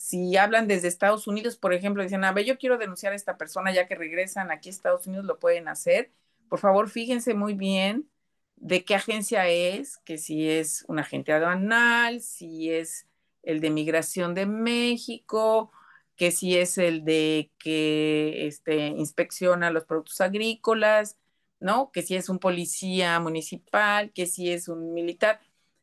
Si 0.00 0.34
hablan 0.38 0.66
desde 0.66 0.88
Estados 0.88 1.26
Unidos, 1.26 1.56
por 1.58 1.74
ejemplo, 1.74 2.02
dicen, 2.02 2.24
a 2.24 2.32
ver, 2.32 2.46
yo 2.46 2.56
quiero 2.56 2.78
denunciar 2.78 3.12
a 3.12 3.16
esta 3.16 3.36
persona 3.36 3.70
ya 3.70 3.86
que 3.86 3.94
regresan 3.94 4.50
aquí 4.50 4.70
a 4.70 4.72
Estados 4.72 5.06
Unidos, 5.06 5.26
lo 5.26 5.38
pueden 5.38 5.68
hacer. 5.68 6.10
Por 6.48 6.58
favor, 6.58 6.88
fíjense 6.88 7.34
muy 7.34 7.52
bien 7.52 8.08
de 8.56 8.82
qué 8.82 8.94
agencia 8.94 9.46
es, 9.48 9.98
que 9.98 10.16
si 10.16 10.48
es 10.48 10.86
un 10.88 11.00
agente 11.00 11.34
aduanal, 11.34 12.22
si 12.22 12.70
es 12.70 13.08
el 13.42 13.60
de 13.60 13.68
Migración 13.68 14.34
de 14.34 14.46
México, 14.46 15.70
que 16.16 16.30
si 16.30 16.56
es 16.56 16.78
el 16.78 17.04
de 17.04 17.50
que 17.58 18.46
este, 18.46 18.86
inspecciona 18.86 19.70
los 19.70 19.84
productos 19.84 20.22
agrícolas, 20.22 21.18
¿no? 21.60 21.92
Que 21.92 22.00
si 22.00 22.16
es 22.16 22.30
un 22.30 22.38
policía 22.38 23.20
municipal, 23.20 24.12
que 24.14 24.24
si 24.24 24.50
es 24.50 24.66
un 24.66 24.94
militar. 24.94 25.40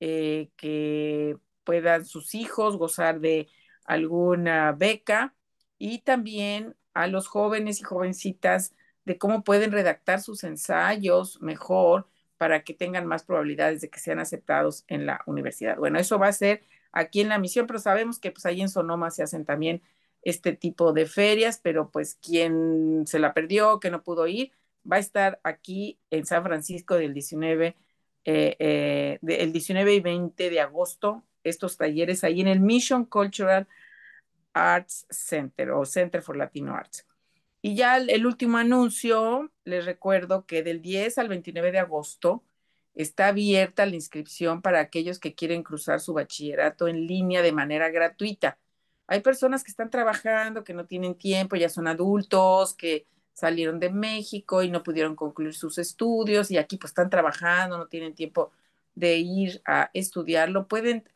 eh, 0.01 0.51
que 0.57 1.39
puedan 1.65 2.05
sus 2.05 2.35
hijos 2.35 2.77
gozar 2.77 3.21
de 3.21 3.49
alguna 3.85 4.73
beca 4.73 5.35
y 5.79 6.01
también 6.01 6.77
a 6.95 7.07
los 7.07 7.29
jóvenes 7.29 7.81
y 7.81 7.85
jovencitas 7.85 8.75
de 9.05 9.19
cómo 9.19 9.45
pueden 9.45 9.73
redactar 9.73 10.21
sus 10.21 10.45
ensayos 10.45 11.41
mejor 11.41 12.07
para 12.37 12.63
que 12.63 12.75
tengan 12.75 13.07
más 13.07 13.25
probabilidades 13.25 13.81
de 13.81 13.89
que 13.91 13.99
sean 14.01 14.19
aceptados 14.19 14.85
en 14.89 15.07
la 15.07 15.23
universidad. 15.27 15.77
Bueno, 15.77 15.99
eso 15.99 16.19
va 16.19 16.29
a 16.29 16.33
ser 16.33 16.63
aquí 16.93 17.21
en 17.21 17.29
la 17.29 17.39
misión, 17.39 17.67
pero 17.67 17.79
sabemos 17.79 18.19
que 18.19 18.31
pues 18.31 18.47
ahí 18.47 18.61
en 18.61 18.69
Sonoma 18.69 19.11
se 19.11 19.23
hacen 19.23 19.45
también 19.45 19.83
este 20.23 20.53
tipo 20.53 20.93
de 20.93 21.07
ferias, 21.07 21.61
pero 21.63 21.91
pues 21.91 22.17
quien 22.17 23.07
se 23.07 23.19
la 23.19 23.35
perdió, 23.35 23.81
que 23.81 23.91
no 23.91 24.03
pudo 24.03 24.27
ir, 24.27 24.53
va 24.91 24.97
a 24.97 25.01
estar 25.01 25.41
aquí 25.43 25.99
en 26.11 26.27
San 26.27 26.43
Francisco 26.43 26.95
del 26.97 27.15
19, 27.15 27.77
eh, 28.25 28.57
eh, 28.59 29.19
el 29.23 29.53
19 29.53 29.95
y 29.95 30.01
20 30.01 30.51
de 30.51 30.61
agosto, 30.61 31.25
estos 31.45 31.77
talleres 31.77 32.25
ahí 32.25 32.41
en 32.41 32.49
el 32.49 32.61
Mission 32.61 33.05
Cultural 33.05 33.69
Arts 34.53 35.07
Center 35.11 35.71
o 35.71 35.85
Center 35.85 36.23
for 36.23 36.37
Latino 36.37 36.75
Arts. 36.75 37.07
Y 37.61 37.75
ya 37.75 37.97
el, 37.97 38.27
último 38.27 38.59
anuncio, 38.59 39.51
les 39.65 39.85
recuerdo 39.85 40.47
que 40.47 40.63
del 40.63 40.81
10 40.81 41.19
al 41.19 41.29
29 41.29 41.73
de 41.73 41.79
agosto 41.81 42.45
está 42.95 43.29
abierta 43.29 43.87
la 43.87 43.95
inscripción 43.95 44.63
para 44.63 44.81
aquellos 44.81 45.19
que 45.19 45.35
quieren 45.35 45.63
cruzar 45.63 46.01
su 46.01 46.15
bachillerato 46.15 46.89
en 46.89 47.07
línea 47.07 47.43
de 47.43 47.53
manera 47.53 47.91
gratuita. 47.91 48.59
Hay 49.07 49.21
personas 49.21 49.65
que 49.65 49.71
están 49.71 49.91
trabajando, 49.91 50.65
que 50.65 50.75
no 50.75 50.87
tienen 50.87 51.15
tiempo, 51.17 51.57
ya 51.57 51.69
son 51.69 51.89
adultos, 51.89 52.75
que 52.75 53.07
salieron 53.33 53.81
de 53.81 53.91
México 53.91 54.63
y 54.63 54.71
no 54.71 54.83
pudieron 54.83 55.17
concluir 55.17 55.55
sus 55.55 55.79
estudios 55.79 56.51
y 56.51 56.59
aquí 56.59 56.77
pues 56.77 56.91
están 56.91 57.11
trabajando, 57.11 57.79
no 57.79 57.87
tienen 57.87 58.15
tiempo 58.15 58.51
de 58.95 59.17
ir 59.19 59.63
a 59.65 59.91
estudiarlo. 59.95 60.69
Pueden 60.69 61.09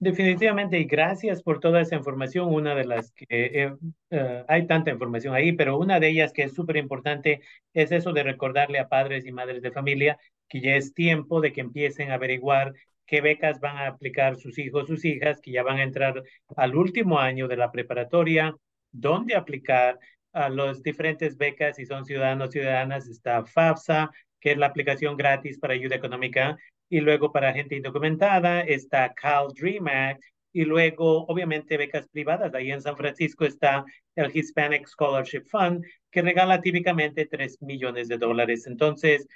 Definitivamente, 0.00 0.78
y 0.78 0.84
gracias 0.84 1.42
por 1.42 1.58
toda 1.58 1.80
esa 1.80 1.96
información. 1.96 2.54
Una 2.54 2.76
de 2.76 2.84
las 2.84 3.10
que 3.10 3.26
eh, 3.30 3.72
eh, 4.10 4.44
hay 4.46 4.66
tanta 4.68 4.92
información 4.92 5.34
ahí, 5.34 5.52
pero 5.52 5.76
una 5.76 5.98
de 5.98 6.08
ellas 6.08 6.32
que 6.32 6.44
es 6.44 6.54
súper 6.54 6.76
importante 6.76 7.40
es 7.74 7.90
eso 7.90 8.12
de 8.12 8.22
recordarle 8.22 8.78
a 8.78 8.88
padres 8.88 9.26
y 9.26 9.32
madres 9.32 9.60
de 9.60 9.72
familia 9.72 10.16
que 10.48 10.60
ya 10.60 10.76
es 10.76 10.94
tiempo 10.94 11.40
de 11.40 11.52
que 11.52 11.60
empiecen 11.60 12.10
a 12.10 12.14
averiguar 12.14 12.74
qué 13.06 13.20
becas 13.20 13.58
van 13.58 13.76
a 13.78 13.88
aplicar 13.88 14.36
sus 14.36 14.58
hijos, 14.58 14.86
sus 14.86 15.04
hijas, 15.04 15.40
que 15.40 15.50
ya 15.50 15.62
van 15.62 15.78
a 15.78 15.82
entrar 15.82 16.22
al 16.56 16.76
último 16.76 17.18
año 17.18 17.48
de 17.48 17.56
la 17.56 17.72
preparatoria, 17.72 18.54
dónde 19.00 19.34
aplicar 19.34 19.98
a 20.32 20.48
las 20.48 20.82
diferentes 20.82 21.36
becas 21.36 21.76
si 21.76 21.86
son 21.86 22.04
ciudadanos, 22.04 22.50
ciudadanas. 22.50 23.08
Está 23.08 23.44
FAFSA, 23.44 24.10
que 24.40 24.52
es 24.52 24.58
la 24.58 24.66
aplicación 24.66 25.16
gratis 25.16 25.58
para 25.58 25.74
ayuda 25.74 25.96
económica 25.96 26.56
y 26.88 27.00
luego 27.00 27.32
para 27.32 27.52
gente 27.52 27.76
indocumentada 27.76 28.62
está 28.62 29.12
Cal 29.14 29.48
Dream 29.54 29.88
Act, 29.88 30.22
y 30.52 30.64
luego 30.64 31.26
obviamente 31.26 31.76
becas 31.76 32.08
privadas. 32.08 32.54
Ahí 32.54 32.72
en 32.72 32.80
San 32.82 32.96
Francisco 32.96 33.44
está 33.44 33.84
el 34.16 34.34
Hispanic 34.34 34.86
Scholarship 34.86 35.44
Fund, 35.50 35.84
que 36.10 36.22
regala 36.22 36.60
típicamente 36.60 37.26
3 37.26 37.62
millones 37.62 38.08
de 38.08 38.18
dólares. 38.18 38.66
Entonces, 38.66 39.28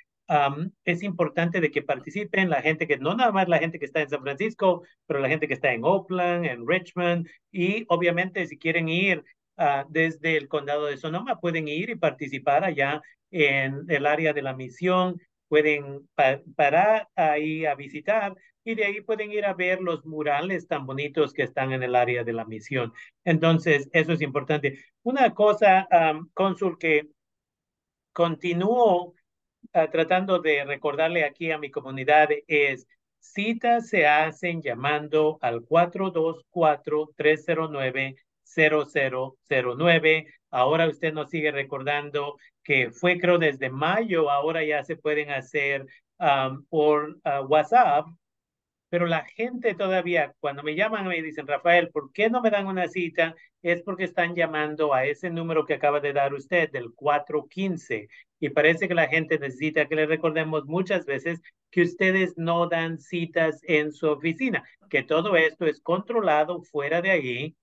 es 0.85 1.03
importante 1.03 1.61
de 1.61 1.71
que 1.71 1.83
participen 1.83 2.49
la 2.49 2.63
gente 2.63 2.87
que, 2.87 2.97
no 2.97 3.15
nada 3.15 3.33
más 3.33 3.49
la 3.49 3.59
gente 3.59 3.79
que 3.79 3.85
está 3.85 4.01
en 4.01 4.09
San 4.09 4.23
Francisco, 4.23 4.83
pero 5.07 5.21
la 5.21 5.29
gente 5.29 5.47
que 5.47 5.55
está 5.55 5.73
en 5.73 5.85
Oakland, 5.85 6.47
en 6.47 6.67
Richmond, 6.67 7.29
y 7.51 7.85
obviamente 7.89 8.47
si 8.47 8.57
quieren 8.57 8.89
ir 8.89 9.23
uh, 9.59 9.85
desde 9.89 10.37
el 10.37 10.49
condado 10.49 10.87
de 10.87 10.97
Sonoma, 10.97 11.41
pueden 11.41 11.69
ir 11.69 11.91
y 11.91 11.97
participar 11.97 12.65
allá 12.65 13.03
en 13.31 13.85
el 13.89 14.07
área 14.07 14.33
de 14.33 14.43
la 14.43 14.55
misión 14.55 15.21
pueden 15.53 16.09
parar 16.57 17.09
ahí 17.15 17.67
a 17.67 17.75
visitar 17.75 18.35
y 18.65 18.75
de 18.75 18.87
ahí 18.87 19.03
pueden 19.03 19.33
ir 19.33 19.45
a 19.45 19.53
ver 19.53 19.83
los 19.83 20.03
murales 20.07 20.67
tan 20.67 20.87
bonitos 20.87 21.35
que 21.35 21.43
están 21.43 21.73
en 21.73 21.83
el 21.83 21.95
área 21.95 22.25
de 22.25 22.33
la 22.33 22.47
misión. 22.47 22.91
Entonces, 23.23 23.87
eso 23.93 24.15
es 24.15 24.23
importante. 24.23 24.79
Una 25.03 25.35
cosa, 25.35 25.87
cónsul, 26.33 26.79
que 26.79 27.09
continúo 28.15 29.13
ah, 29.75 29.91
tratando 29.91 30.39
de 30.39 30.65
recordarle 30.65 31.23
aquí 31.23 31.51
a 31.51 31.59
mi 31.59 31.71
comunidad 31.71 32.31
es, 32.47 32.87
citas 33.19 33.91
se 33.91 34.07
hacen 34.07 34.63
llamando 34.63 35.39
al 35.43 35.67
424-309-0009. 38.57 40.27
Ahora 40.51 40.89
usted 40.89 41.13
nos 41.13 41.31
sigue 41.31 41.51
recordando 41.51 42.37
que 42.63 42.91
fue 42.91 43.19
creo 43.19 43.39
desde 43.39 43.71
mayo, 43.71 44.31
ahora 44.31 44.65
ya 44.65 44.85
se 44.85 44.97
pueden 44.97 45.31
hacer 45.31 45.87
por 46.69 47.19
ah, 47.25 47.41
WhatsApp, 47.41 48.07
pero 48.93 49.07
la 49.07 49.25
gente 49.25 49.75
todavía, 49.75 50.35
cuando 50.39 50.63
me 50.63 50.75
llaman 50.75 51.09
me 51.09 51.23
dicen, 51.23 51.47
Rafael, 51.47 51.89
¿por 51.89 52.13
qué 52.13 52.29
no 52.29 52.43
me 52.43 52.51
dan 52.51 52.67
una 52.67 52.89
cita? 52.89 53.35
Es 53.63 53.81
porque 53.83 54.05
están 54.05 54.35
llamando 54.35 54.93
a 54.93 55.07
ese 55.07 55.31
número 55.31 55.65
que 55.65 55.73
acaba 55.73 55.99
de 55.99 56.13
dar 56.13 56.35
usted, 56.35 56.71
del 56.71 56.93
415. 56.95 58.09
Y 58.39 58.51
parece 58.51 58.89
que 58.89 58.95
la 58.95 59.09
gente 59.09 59.39
necesita 59.39 59.89
que 59.89 59.97
le 59.97 60.05
recordemos 60.05 60.67
muchas 60.67 61.07
veces 61.07 61.41
que 61.71 61.81
ustedes 61.81 62.35
no 62.37 62.69
dan 62.69 62.99
citas 62.99 63.63
en 63.63 63.93
su 63.93 64.09
oficina, 64.09 64.63
que 64.91 65.03
todo 65.03 65.37
esto 65.37 65.65
es 65.65 65.81
controlado 65.81 66.61
fuera 66.61 67.01
de 67.01 67.13
ahí 67.13 67.57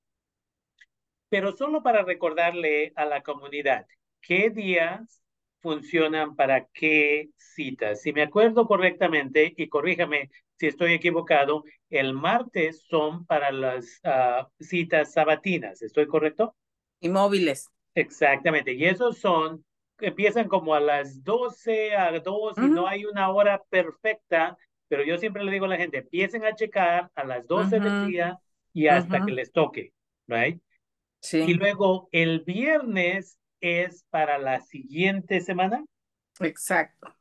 Pero 1.28 1.54
solo 1.54 1.82
para 1.82 2.02
recordarle 2.04 2.92
a 2.96 3.04
la 3.04 3.22
comunidad, 3.22 3.86
¿qué 4.22 4.48
días 4.48 5.22
funcionan 5.60 6.36
para 6.36 6.66
qué 6.72 7.28
citas? 7.36 8.00
Si 8.00 8.14
me 8.14 8.22
acuerdo 8.22 8.66
correctamente, 8.66 9.52
y 9.54 9.68
corríjame 9.68 10.30
si 10.58 10.68
estoy 10.68 10.94
equivocado, 10.94 11.64
el 11.90 12.14
martes 12.14 12.82
son 12.88 13.26
para 13.26 13.52
las 13.52 14.00
ah, 14.04 14.48
citas 14.58 15.12
sabatinas, 15.12 15.82
¿estoy 15.82 16.06
correcto? 16.06 16.56
Y 16.98 17.10
móviles. 17.10 17.68
Exactamente, 17.94 18.72
y 18.72 18.86
esos 18.86 19.18
son 19.18 19.65
empiezan 20.00 20.48
como 20.48 20.74
a 20.74 20.80
las 20.80 21.22
12, 21.24 21.96
a 21.96 22.18
2 22.18 22.58
y 22.58 22.68
no 22.68 22.86
hay 22.86 23.04
una 23.04 23.30
hora 23.30 23.62
perfecta, 23.68 24.56
pero 24.88 25.04
yo 25.04 25.18
siempre 25.18 25.44
le 25.44 25.52
digo 25.52 25.66
a 25.66 25.68
la 25.68 25.76
gente, 25.76 25.98
empiecen 25.98 26.44
a 26.44 26.54
checar 26.54 27.10
a 27.14 27.24
las 27.24 27.46
12 27.46 27.80
del 27.80 28.06
día 28.08 28.38
y 28.72 28.88
hasta 28.88 29.24
que 29.24 29.32
les 29.32 29.52
toque, 29.52 29.92
¿right? 30.26 30.60
Sí. 31.20 31.38
Y 31.38 31.54
luego 31.54 32.08
el 32.12 32.40
viernes 32.40 33.38
es 33.60 34.04
para 34.10 34.38
la 34.38 34.60
siguiente 34.60 35.40
semana. 35.40 35.84
Exacto. 36.40 37.14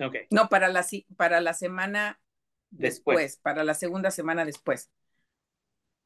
Ok. 0.00 0.16
No, 0.30 0.48
para 0.48 0.68
la, 0.68 0.84
para 1.16 1.40
la 1.40 1.54
semana 1.54 2.18
después. 2.70 3.38
para 3.42 3.62
la 3.62 3.74
segunda 3.74 4.10
semana 4.10 4.44
después. 4.44 4.90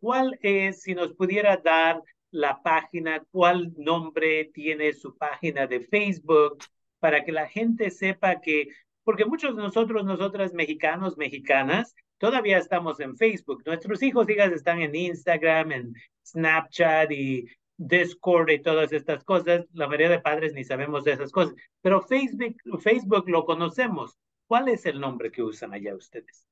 ¿Cuál 0.00 0.38
es, 0.42 0.82
si 0.82 0.94
nos 0.94 1.14
pudiera 1.14 1.56
dar 1.56 2.02
la 2.30 2.62
página, 2.62 3.22
cuál 3.30 3.72
nombre 3.76 4.50
tiene 4.52 4.92
su 4.92 5.16
página 5.16 5.66
de 5.66 5.80
Facebook 5.80 6.58
para 6.98 7.24
que 7.24 7.32
la 7.32 7.48
gente 7.48 7.90
sepa 7.90 8.40
que, 8.40 8.68
porque 9.04 9.24
muchos 9.24 9.56
de 9.56 9.62
nosotros, 9.62 10.04
nosotras 10.04 10.52
mexicanos, 10.52 11.16
mexicanas, 11.16 11.94
todavía 12.18 12.58
estamos 12.58 13.00
en 13.00 13.16
Facebook. 13.16 13.62
Nuestros 13.66 14.02
hijos, 14.02 14.28
hijas 14.28 14.52
están 14.52 14.80
en 14.80 14.94
Instagram, 14.94 15.72
en 15.72 15.94
Snapchat 16.24 17.10
y 17.12 17.46
Discord 17.76 18.50
y 18.50 18.62
todas 18.62 18.92
estas 18.92 19.24
cosas. 19.24 19.66
La 19.72 19.86
mayoría 19.86 20.10
de 20.10 20.20
padres 20.20 20.52
ni 20.54 20.64
sabemos 20.64 21.04
de 21.04 21.12
esas 21.12 21.30
cosas. 21.30 21.54
Pero 21.82 22.02
Facebook, 22.02 22.56
Facebook 22.80 23.28
lo 23.28 23.44
conocemos. 23.44 24.18
¿Cuál 24.46 24.68
es 24.68 24.86
el 24.86 25.00
nombre 25.00 25.30
que 25.30 25.42
usan 25.42 25.74
allá 25.74 25.94
ustedes? 25.94 26.46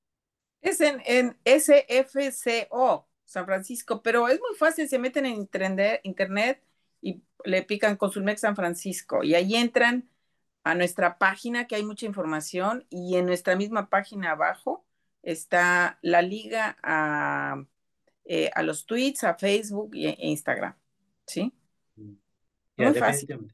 Es 0.61 0.81
en, 0.81 1.01
en 1.05 1.37
SFCO, 1.45 3.09
San 3.25 3.47
Francisco, 3.47 4.03
pero 4.03 4.29
es 4.29 4.41
muy 4.41 4.57
fácil. 4.57 4.89
Se 4.89 4.99
meten 4.99 5.27
en 5.27 5.35
internet, 5.35 6.01
internet 6.03 6.63
y 7.01 7.23
le 7.45 7.63
pican 7.63 7.97
Consulmex 7.97 8.41
San 8.41 8.57
Francisco 8.57 9.23
y 9.23 9.35
ahí 9.35 9.57
entran 9.57 10.09
a 10.65 10.75
nuestra 10.75 11.19
página 11.19 11.67
que 11.67 11.77
hay 11.77 11.85
mucha 11.85 12.07
información 12.07 12.87
y 12.89 13.17
en 13.17 13.27
nuestra 13.27 13.55
misma 13.55 13.91
página 13.91 14.31
abajo 14.31 14.85
está 15.25 15.99
la 16.03 16.23
liga 16.23 16.77
a, 16.83 17.65
eh, 18.25 18.51
a 18.55 18.63
los 18.63 18.87
tweets, 18.87 19.25
a 19.25 19.35
Facebook 19.35 19.91
e 19.95 20.17
Instagram. 20.19 20.75
¿Sí? 21.27 21.53
Ya, 22.77 22.91
Muy 22.91 22.99
fácil. 22.99 23.53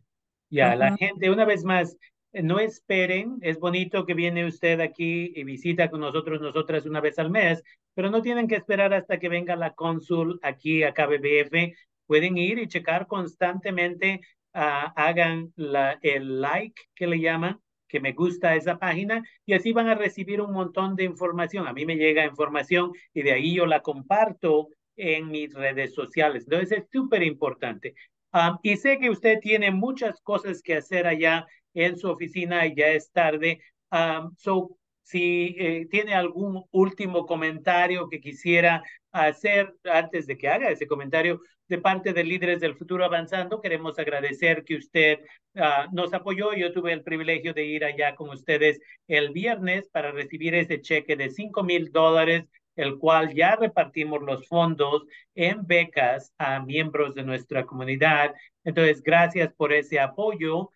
Ya, 0.49 0.75
la 0.75 0.97
gente, 0.97 1.31
una 1.31 1.45
vez 1.45 1.65
más, 1.65 1.97
eh, 2.33 2.43
no 2.43 2.59
esperen, 2.59 3.39
es 3.41 3.59
bonito 3.59 4.05
que 4.05 4.15
viene 4.15 4.47
usted 4.47 4.81
aquí 4.81 5.33
y 5.35 5.45
visita 5.45 5.91
con 5.91 6.01
nosotros, 6.01 6.41
nosotras 6.41 6.87
una 6.87 7.01
vez 7.01 7.19
al 7.19 7.31
mes, 7.31 7.63
pero 7.95 8.11
no 8.11 8.21
tienen 8.21 8.49
que 8.49 8.57
esperar 8.57 8.93
hasta 8.93 9.19
que 9.19 9.29
venga 9.29 9.55
la 9.55 9.75
cónsul 9.75 10.41
aquí 10.43 10.83
a 10.83 10.93
KBBF. 10.93 11.77
Pueden 12.07 12.37
ir 12.37 12.59
y 12.59 12.67
checar 12.67 13.07
constantemente, 13.07 14.21
uh, 14.55 14.91
hagan 14.97 15.53
la, 15.55 15.99
el 16.03 16.41
like 16.41 16.83
que 16.95 17.07
le 17.07 17.21
llaman 17.21 17.61
que 17.91 18.01
me 18.01 18.13
gusta 18.13 18.55
esa 18.55 18.79
página 18.79 19.23
y 19.45 19.55
así 19.55 19.73
van 19.73 19.89
a 19.89 19.95
recibir 19.95 20.41
un 20.41 20.53
montón 20.53 20.97
de 20.97 21.05
información. 21.05 21.67
A 21.67 21.73
mí 21.73 21.85
me 21.85 21.97
llega 21.97 22.25
información 22.25 22.93
y 23.13 23.23
de 23.23 23.33
ahí 23.33 23.55
yo 23.55 23.67
la 23.67 23.81
comparto 23.81 24.69
en 24.97 25.31
mis 25.31 25.53
redes 25.55 25.95
sociales. 25.95 26.45
Entonces 26.45 26.79
es 26.79 26.85
súper 26.91 27.23
importante. 27.23 27.95
Um, 28.33 28.59
y 28.63 28.77
sé 28.77 28.99
que 28.99 29.11
usted 29.11 29.41
tiene 29.41 29.71
muchas 29.71 30.21
cosas 30.23 30.63
que 30.63 30.77
hacer 30.77 31.07
allá 31.07 31.47
en 31.75 31.97
su 31.97 32.09
oficina 32.09 32.67
y 32.67 32.75
ya 32.77 32.89
es 32.89 33.11
tarde. 33.11 33.61
Um, 33.91 34.35
so, 34.37 34.79
si 35.11 35.57
eh, 35.59 35.89
tiene 35.91 36.15
algún 36.15 36.65
último 36.71 37.27
comentario 37.27 38.09
que 38.09 38.21
quisiera 38.21 38.85
hacer 39.11 39.75
antes 39.85 40.27
de 40.29 40.39
que 40.39 40.49
haga 40.49 40.71
ese 40.71 40.87
comentario 40.87 41.41
de 41.67 41.79
parte 41.79 42.13
de 42.13 42.23
Líderes 42.23 42.61
del 42.61 42.77
Futuro 42.77 43.05
Avanzando, 43.05 43.61
queremos 43.61 43.99
agradecer 43.99 44.65
que 44.65 44.77
usted 44.77 45.19
uh, 45.55 45.93
nos 45.93 46.15
apoyó. 46.15 46.53
Yo 46.53 46.73
tuve 46.73 46.93
el 46.93 47.03
privilegio 47.03 47.53
de 47.55 47.65
ir 47.65 47.85
allá 47.85 48.15
con 48.15 48.31
ustedes 48.31 48.81
el 49.09 49.31
viernes 49.31 49.89
para 49.89 50.13
recibir 50.13 50.55
ese 50.55 50.81
cheque 50.81 51.17
de 51.17 51.31
5 51.31 51.63
mil 51.65 51.91
dólares 51.91 52.45
el 52.77 52.99
cual 52.99 53.35
ya 53.35 53.57
repartimos 53.57 54.23
los 54.23 54.47
fondos 54.49 55.05
en 55.35 55.67
becas 55.67 56.33
a 56.39 56.61
miembros 56.61 57.15
de 57.15 57.25
nuestra 57.25 57.67
comunidad. 57.67 58.33
Entonces, 58.65 59.03
gracias 59.03 59.53
por 59.55 59.73
ese 59.73 59.99
apoyo. 60.01 60.71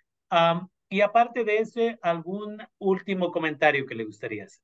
Y 0.88 1.01
aparte 1.01 1.44
de 1.44 1.59
ese, 1.59 1.99
¿algún 2.03 2.62
último 2.79 3.33
comentario 3.33 3.87
que 3.87 3.94
le 3.94 4.05
gustaría 4.05 4.44
hacer? 4.44 4.62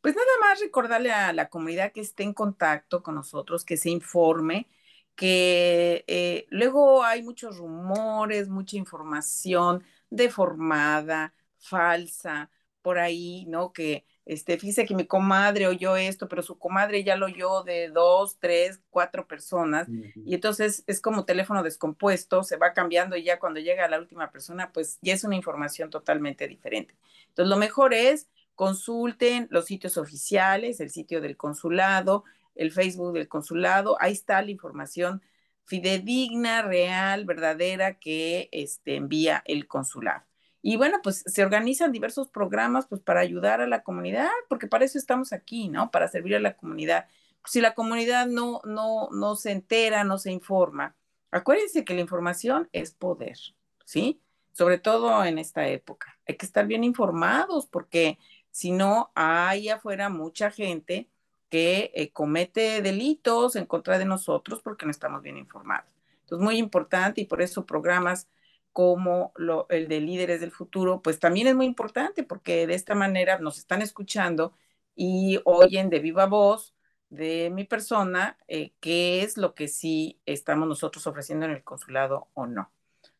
Pues 0.00 0.14
nada 0.14 0.28
más 0.40 0.60
recordarle 0.60 1.10
a 1.12 1.32
la 1.32 1.48
comunidad 1.48 1.92
que 1.92 2.00
esté 2.00 2.22
en 2.22 2.34
contacto 2.34 3.02
con 3.02 3.14
nosotros, 3.14 3.64
que 3.64 3.76
se 3.76 3.90
informe, 3.90 4.68
que 5.14 6.04
eh, 6.06 6.46
luego 6.50 7.02
hay 7.04 7.22
muchos 7.22 7.56
rumores, 7.58 8.48
mucha 8.48 8.76
información 8.76 9.82
deformada, 10.10 11.34
falsa, 11.58 12.50
por 12.82 12.98
ahí, 12.98 13.44
¿no? 13.46 13.72
Que 13.72 14.06
este, 14.30 14.58
fíjese 14.58 14.86
que 14.86 14.94
mi 14.94 15.06
comadre 15.06 15.66
oyó 15.66 15.96
esto, 15.96 16.28
pero 16.28 16.42
su 16.42 16.56
comadre 16.56 17.02
ya 17.02 17.16
lo 17.16 17.26
oyó 17.26 17.64
de 17.64 17.88
dos, 17.88 18.38
tres, 18.38 18.80
cuatro 18.88 19.26
personas, 19.26 19.88
y 20.24 20.36
entonces 20.36 20.84
es 20.86 21.00
como 21.00 21.24
teléfono 21.24 21.64
descompuesto, 21.64 22.44
se 22.44 22.56
va 22.56 22.72
cambiando 22.72 23.16
y 23.16 23.24
ya 23.24 23.40
cuando 23.40 23.58
llega 23.58 23.84
a 23.84 23.88
la 23.88 23.98
última 23.98 24.30
persona, 24.30 24.70
pues 24.72 25.00
ya 25.02 25.14
es 25.14 25.24
una 25.24 25.34
información 25.34 25.90
totalmente 25.90 26.46
diferente. 26.46 26.94
Entonces, 27.26 27.50
lo 27.50 27.56
mejor 27.56 27.92
es 27.92 28.28
consulten 28.54 29.48
los 29.50 29.64
sitios 29.64 29.96
oficiales, 29.96 30.78
el 30.78 30.90
sitio 30.90 31.20
del 31.20 31.36
consulado, 31.36 32.22
el 32.54 32.70
Facebook 32.70 33.12
del 33.14 33.26
consulado, 33.26 33.96
ahí 33.98 34.12
está 34.12 34.40
la 34.42 34.52
información 34.52 35.22
fidedigna, 35.64 36.62
real, 36.62 37.24
verdadera 37.24 37.98
que 37.98 38.48
este, 38.52 38.94
envía 38.94 39.42
el 39.44 39.66
consulado. 39.66 40.29
Y 40.62 40.76
bueno, 40.76 40.98
pues 41.02 41.22
se 41.26 41.42
organizan 41.42 41.92
diversos 41.92 42.28
programas 42.28 42.86
pues 42.86 43.00
para 43.00 43.20
ayudar 43.20 43.60
a 43.60 43.66
la 43.66 43.82
comunidad, 43.82 44.28
porque 44.48 44.66
para 44.66 44.84
eso 44.84 44.98
estamos 44.98 45.32
aquí, 45.32 45.68
¿no? 45.68 45.90
Para 45.90 46.08
servir 46.08 46.36
a 46.36 46.40
la 46.40 46.56
comunidad. 46.56 47.06
Si 47.44 47.60
la 47.60 47.74
comunidad 47.74 48.26
no, 48.26 48.60
no, 48.64 49.08
no 49.10 49.36
se 49.36 49.52
entera, 49.52 50.04
no 50.04 50.18
se 50.18 50.30
informa, 50.32 50.94
acuérdense 51.30 51.84
que 51.84 51.94
la 51.94 52.02
información 52.02 52.68
es 52.72 52.92
poder, 52.92 53.38
¿sí? 53.84 54.20
Sobre 54.52 54.78
todo 54.78 55.24
en 55.24 55.38
esta 55.38 55.66
época. 55.68 56.18
Hay 56.26 56.36
que 56.36 56.44
estar 56.44 56.66
bien 56.66 56.84
informados 56.84 57.66
porque 57.66 58.18
si 58.50 58.72
no, 58.72 59.10
hay 59.14 59.68
afuera 59.70 60.08
mucha 60.08 60.50
gente 60.50 61.08
que 61.48 61.90
eh, 61.94 62.12
comete 62.12 62.82
delitos 62.82 63.56
en 63.56 63.66
contra 63.66 63.98
de 63.98 64.04
nosotros 64.04 64.60
porque 64.62 64.84
no 64.84 64.90
estamos 64.90 65.22
bien 65.22 65.36
informados. 65.36 65.90
Entonces, 66.22 66.44
muy 66.44 66.58
importante 66.58 67.20
y 67.20 67.24
por 67.24 67.42
eso 67.42 67.66
programas 67.66 68.28
como 68.72 69.32
lo, 69.36 69.66
el 69.70 69.88
de 69.88 70.00
líderes 70.00 70.40
del 70.40 70.52
futuro, 70.52 71.02
pues 71.02 71.18
también 71.18 71.46
es 71.48 71.54
muy 71.54 71.66
importante 71.66 72.22
porque 72.22 72.66
de 72.66 72.74
esta 72.74 72.94
manera 72.94 73.38
nos 73.38 73.58
están 73.58 73.82
escuchando 73.82 74.54
y 74.94 75.40
oyen 75.44 75.90
de 75.90 76.00
viva 76.00 76.26
voz 76.26 76.74
de 77.10 77.50
mi 77.50 77.64
persona 77.64 78.38
eh, 78.48 78.72
qué 78.80 79.22
es 79.22 79.36
lo 79.36 79.54
que 79.54 79.68
sí 79.68 80.20
estamos 80.26 80.68
nosotros 80.68 81.06
ofreciendo 81.06 81.46
en 81.46 81.52
el 81.52 81.64
consulado 81.64 82.28
o 82.34 82.46
no. 82.46 82.70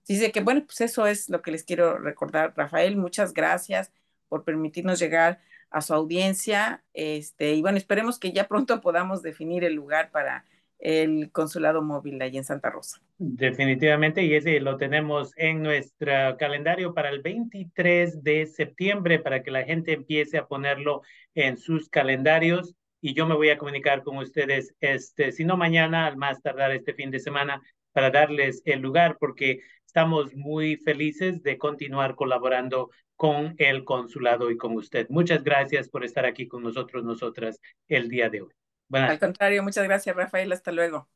Dice 0.06 0.32
que, 0.32 0.40
bueno, 0.40 0.64
pues 0.64 0.80
eso 0.80 1.06
es 1.06 1.28
lo 1.28 1.42
que 1.42 1.52
les 1.52 1.64
quiero 1.64 1.98
recordar. 1.98 2.54
Rafael, 2.56 2.96
muchas 2.96 3.32
gracias 3.32 3.92
por 4.28 4.44
permitirnos 4.44 4.98
llegar 4.98 5.40
a 5.70 5.82
su 5.82 5.94
audiencia. 5.94 6.82
Este, 6.94 7.54
y 7.54 7.62
bueno, 7.62 7.78
esperemos 7.78 8.18
que 8.18 8.32
ya 8.32 8.48
pronto 8.48 8.80
podamos 8.80 9.22
definir 9.22 9.64
el 9.64 9.74
lugar 9.74 10.10
para 10.10 10.44
el 10.80 11.30
consulado 11.30 11.82
móvil 11.82 12.20
ahí 12.22 12.36
en 12.36 12.44
Santa 12.44 12.70
Rosa. 12.70 13.00
Definitivamente, 13.18 14.22
y 14.24 14.34
ese 14.34 14.60
lo 14.60 14.76
tenemos 14.76 15.32
en 15.36 15.62
nuestro 15.62 16.36
calendario 16.38 16.94
para 16.94 17.10
el 17.10 17.20
23 17.20 18.22
de 18.22 18.46
septiembre 18.46 19.18
para 19.18 19.42
que 19.42 19.50
la 19.50 19.64
gente 19.64 19.92
empiece 19.92 20.38
a 20.38 20.46
ponerlo 20.46 21.02
en 21.34 21.56
sus 21.56 21.88
calendarios. 21.88 22.74
Y 23.02 23.14
yo 23.14 23.26
me 23.26 23.34
voy 23.34 23.50
a 23.50 23.58
comunicar 23.58 24.02
con 24.02 24.18
ustedes, 24.18 24.74
este, 24.80 25.32
si 25.32 25.44
no 25.44 25.56
mañana, 25.56 26.06
al 26.06 26.16
más 26.16 26.42
tardar 26.42 26.72
este 26.72 26.94
fin 26.94 27.10
de 27.10 27.20
semana, 27.20 27.62
para 27.92 28.10
darles 28.10 28.62
el 28.64 28.80
lugar 28.80 29.16
porque 29.18 29.60
estamos 29.86 30.34
muy 30.34 30.76
felices 30.76 31.42
de 31.42 31.58
continuar 31.58 32.14
colaborando 32.14 32.90
con 33.16 33.54
el 33.58 33.84
consulado 33.84 34.50
y 34.50 34.56
con 34.56 34.76
usted. 34.76 35.06
Muchas 35.10 35.44
gracias 35.44 35.88
por 35.88 36.04
estar 36.04 36.24
aquí 36.24 36.48
con 36.48 36.62
nosotros, 36.62 37.04
nosotras, 37.04 37.60
el 37.88 38.08
día 38.08 38.30
de 38.30 38.42
hoy. 38.42 38.59
Al 39.07 39.18
contrario, 39.18 39.62
muchas 39.62 39.85
gracias, 39.85 40.16
Rafael. 40.16 40.53
Hasta 40.53 40.72
luego. 40.72 41.09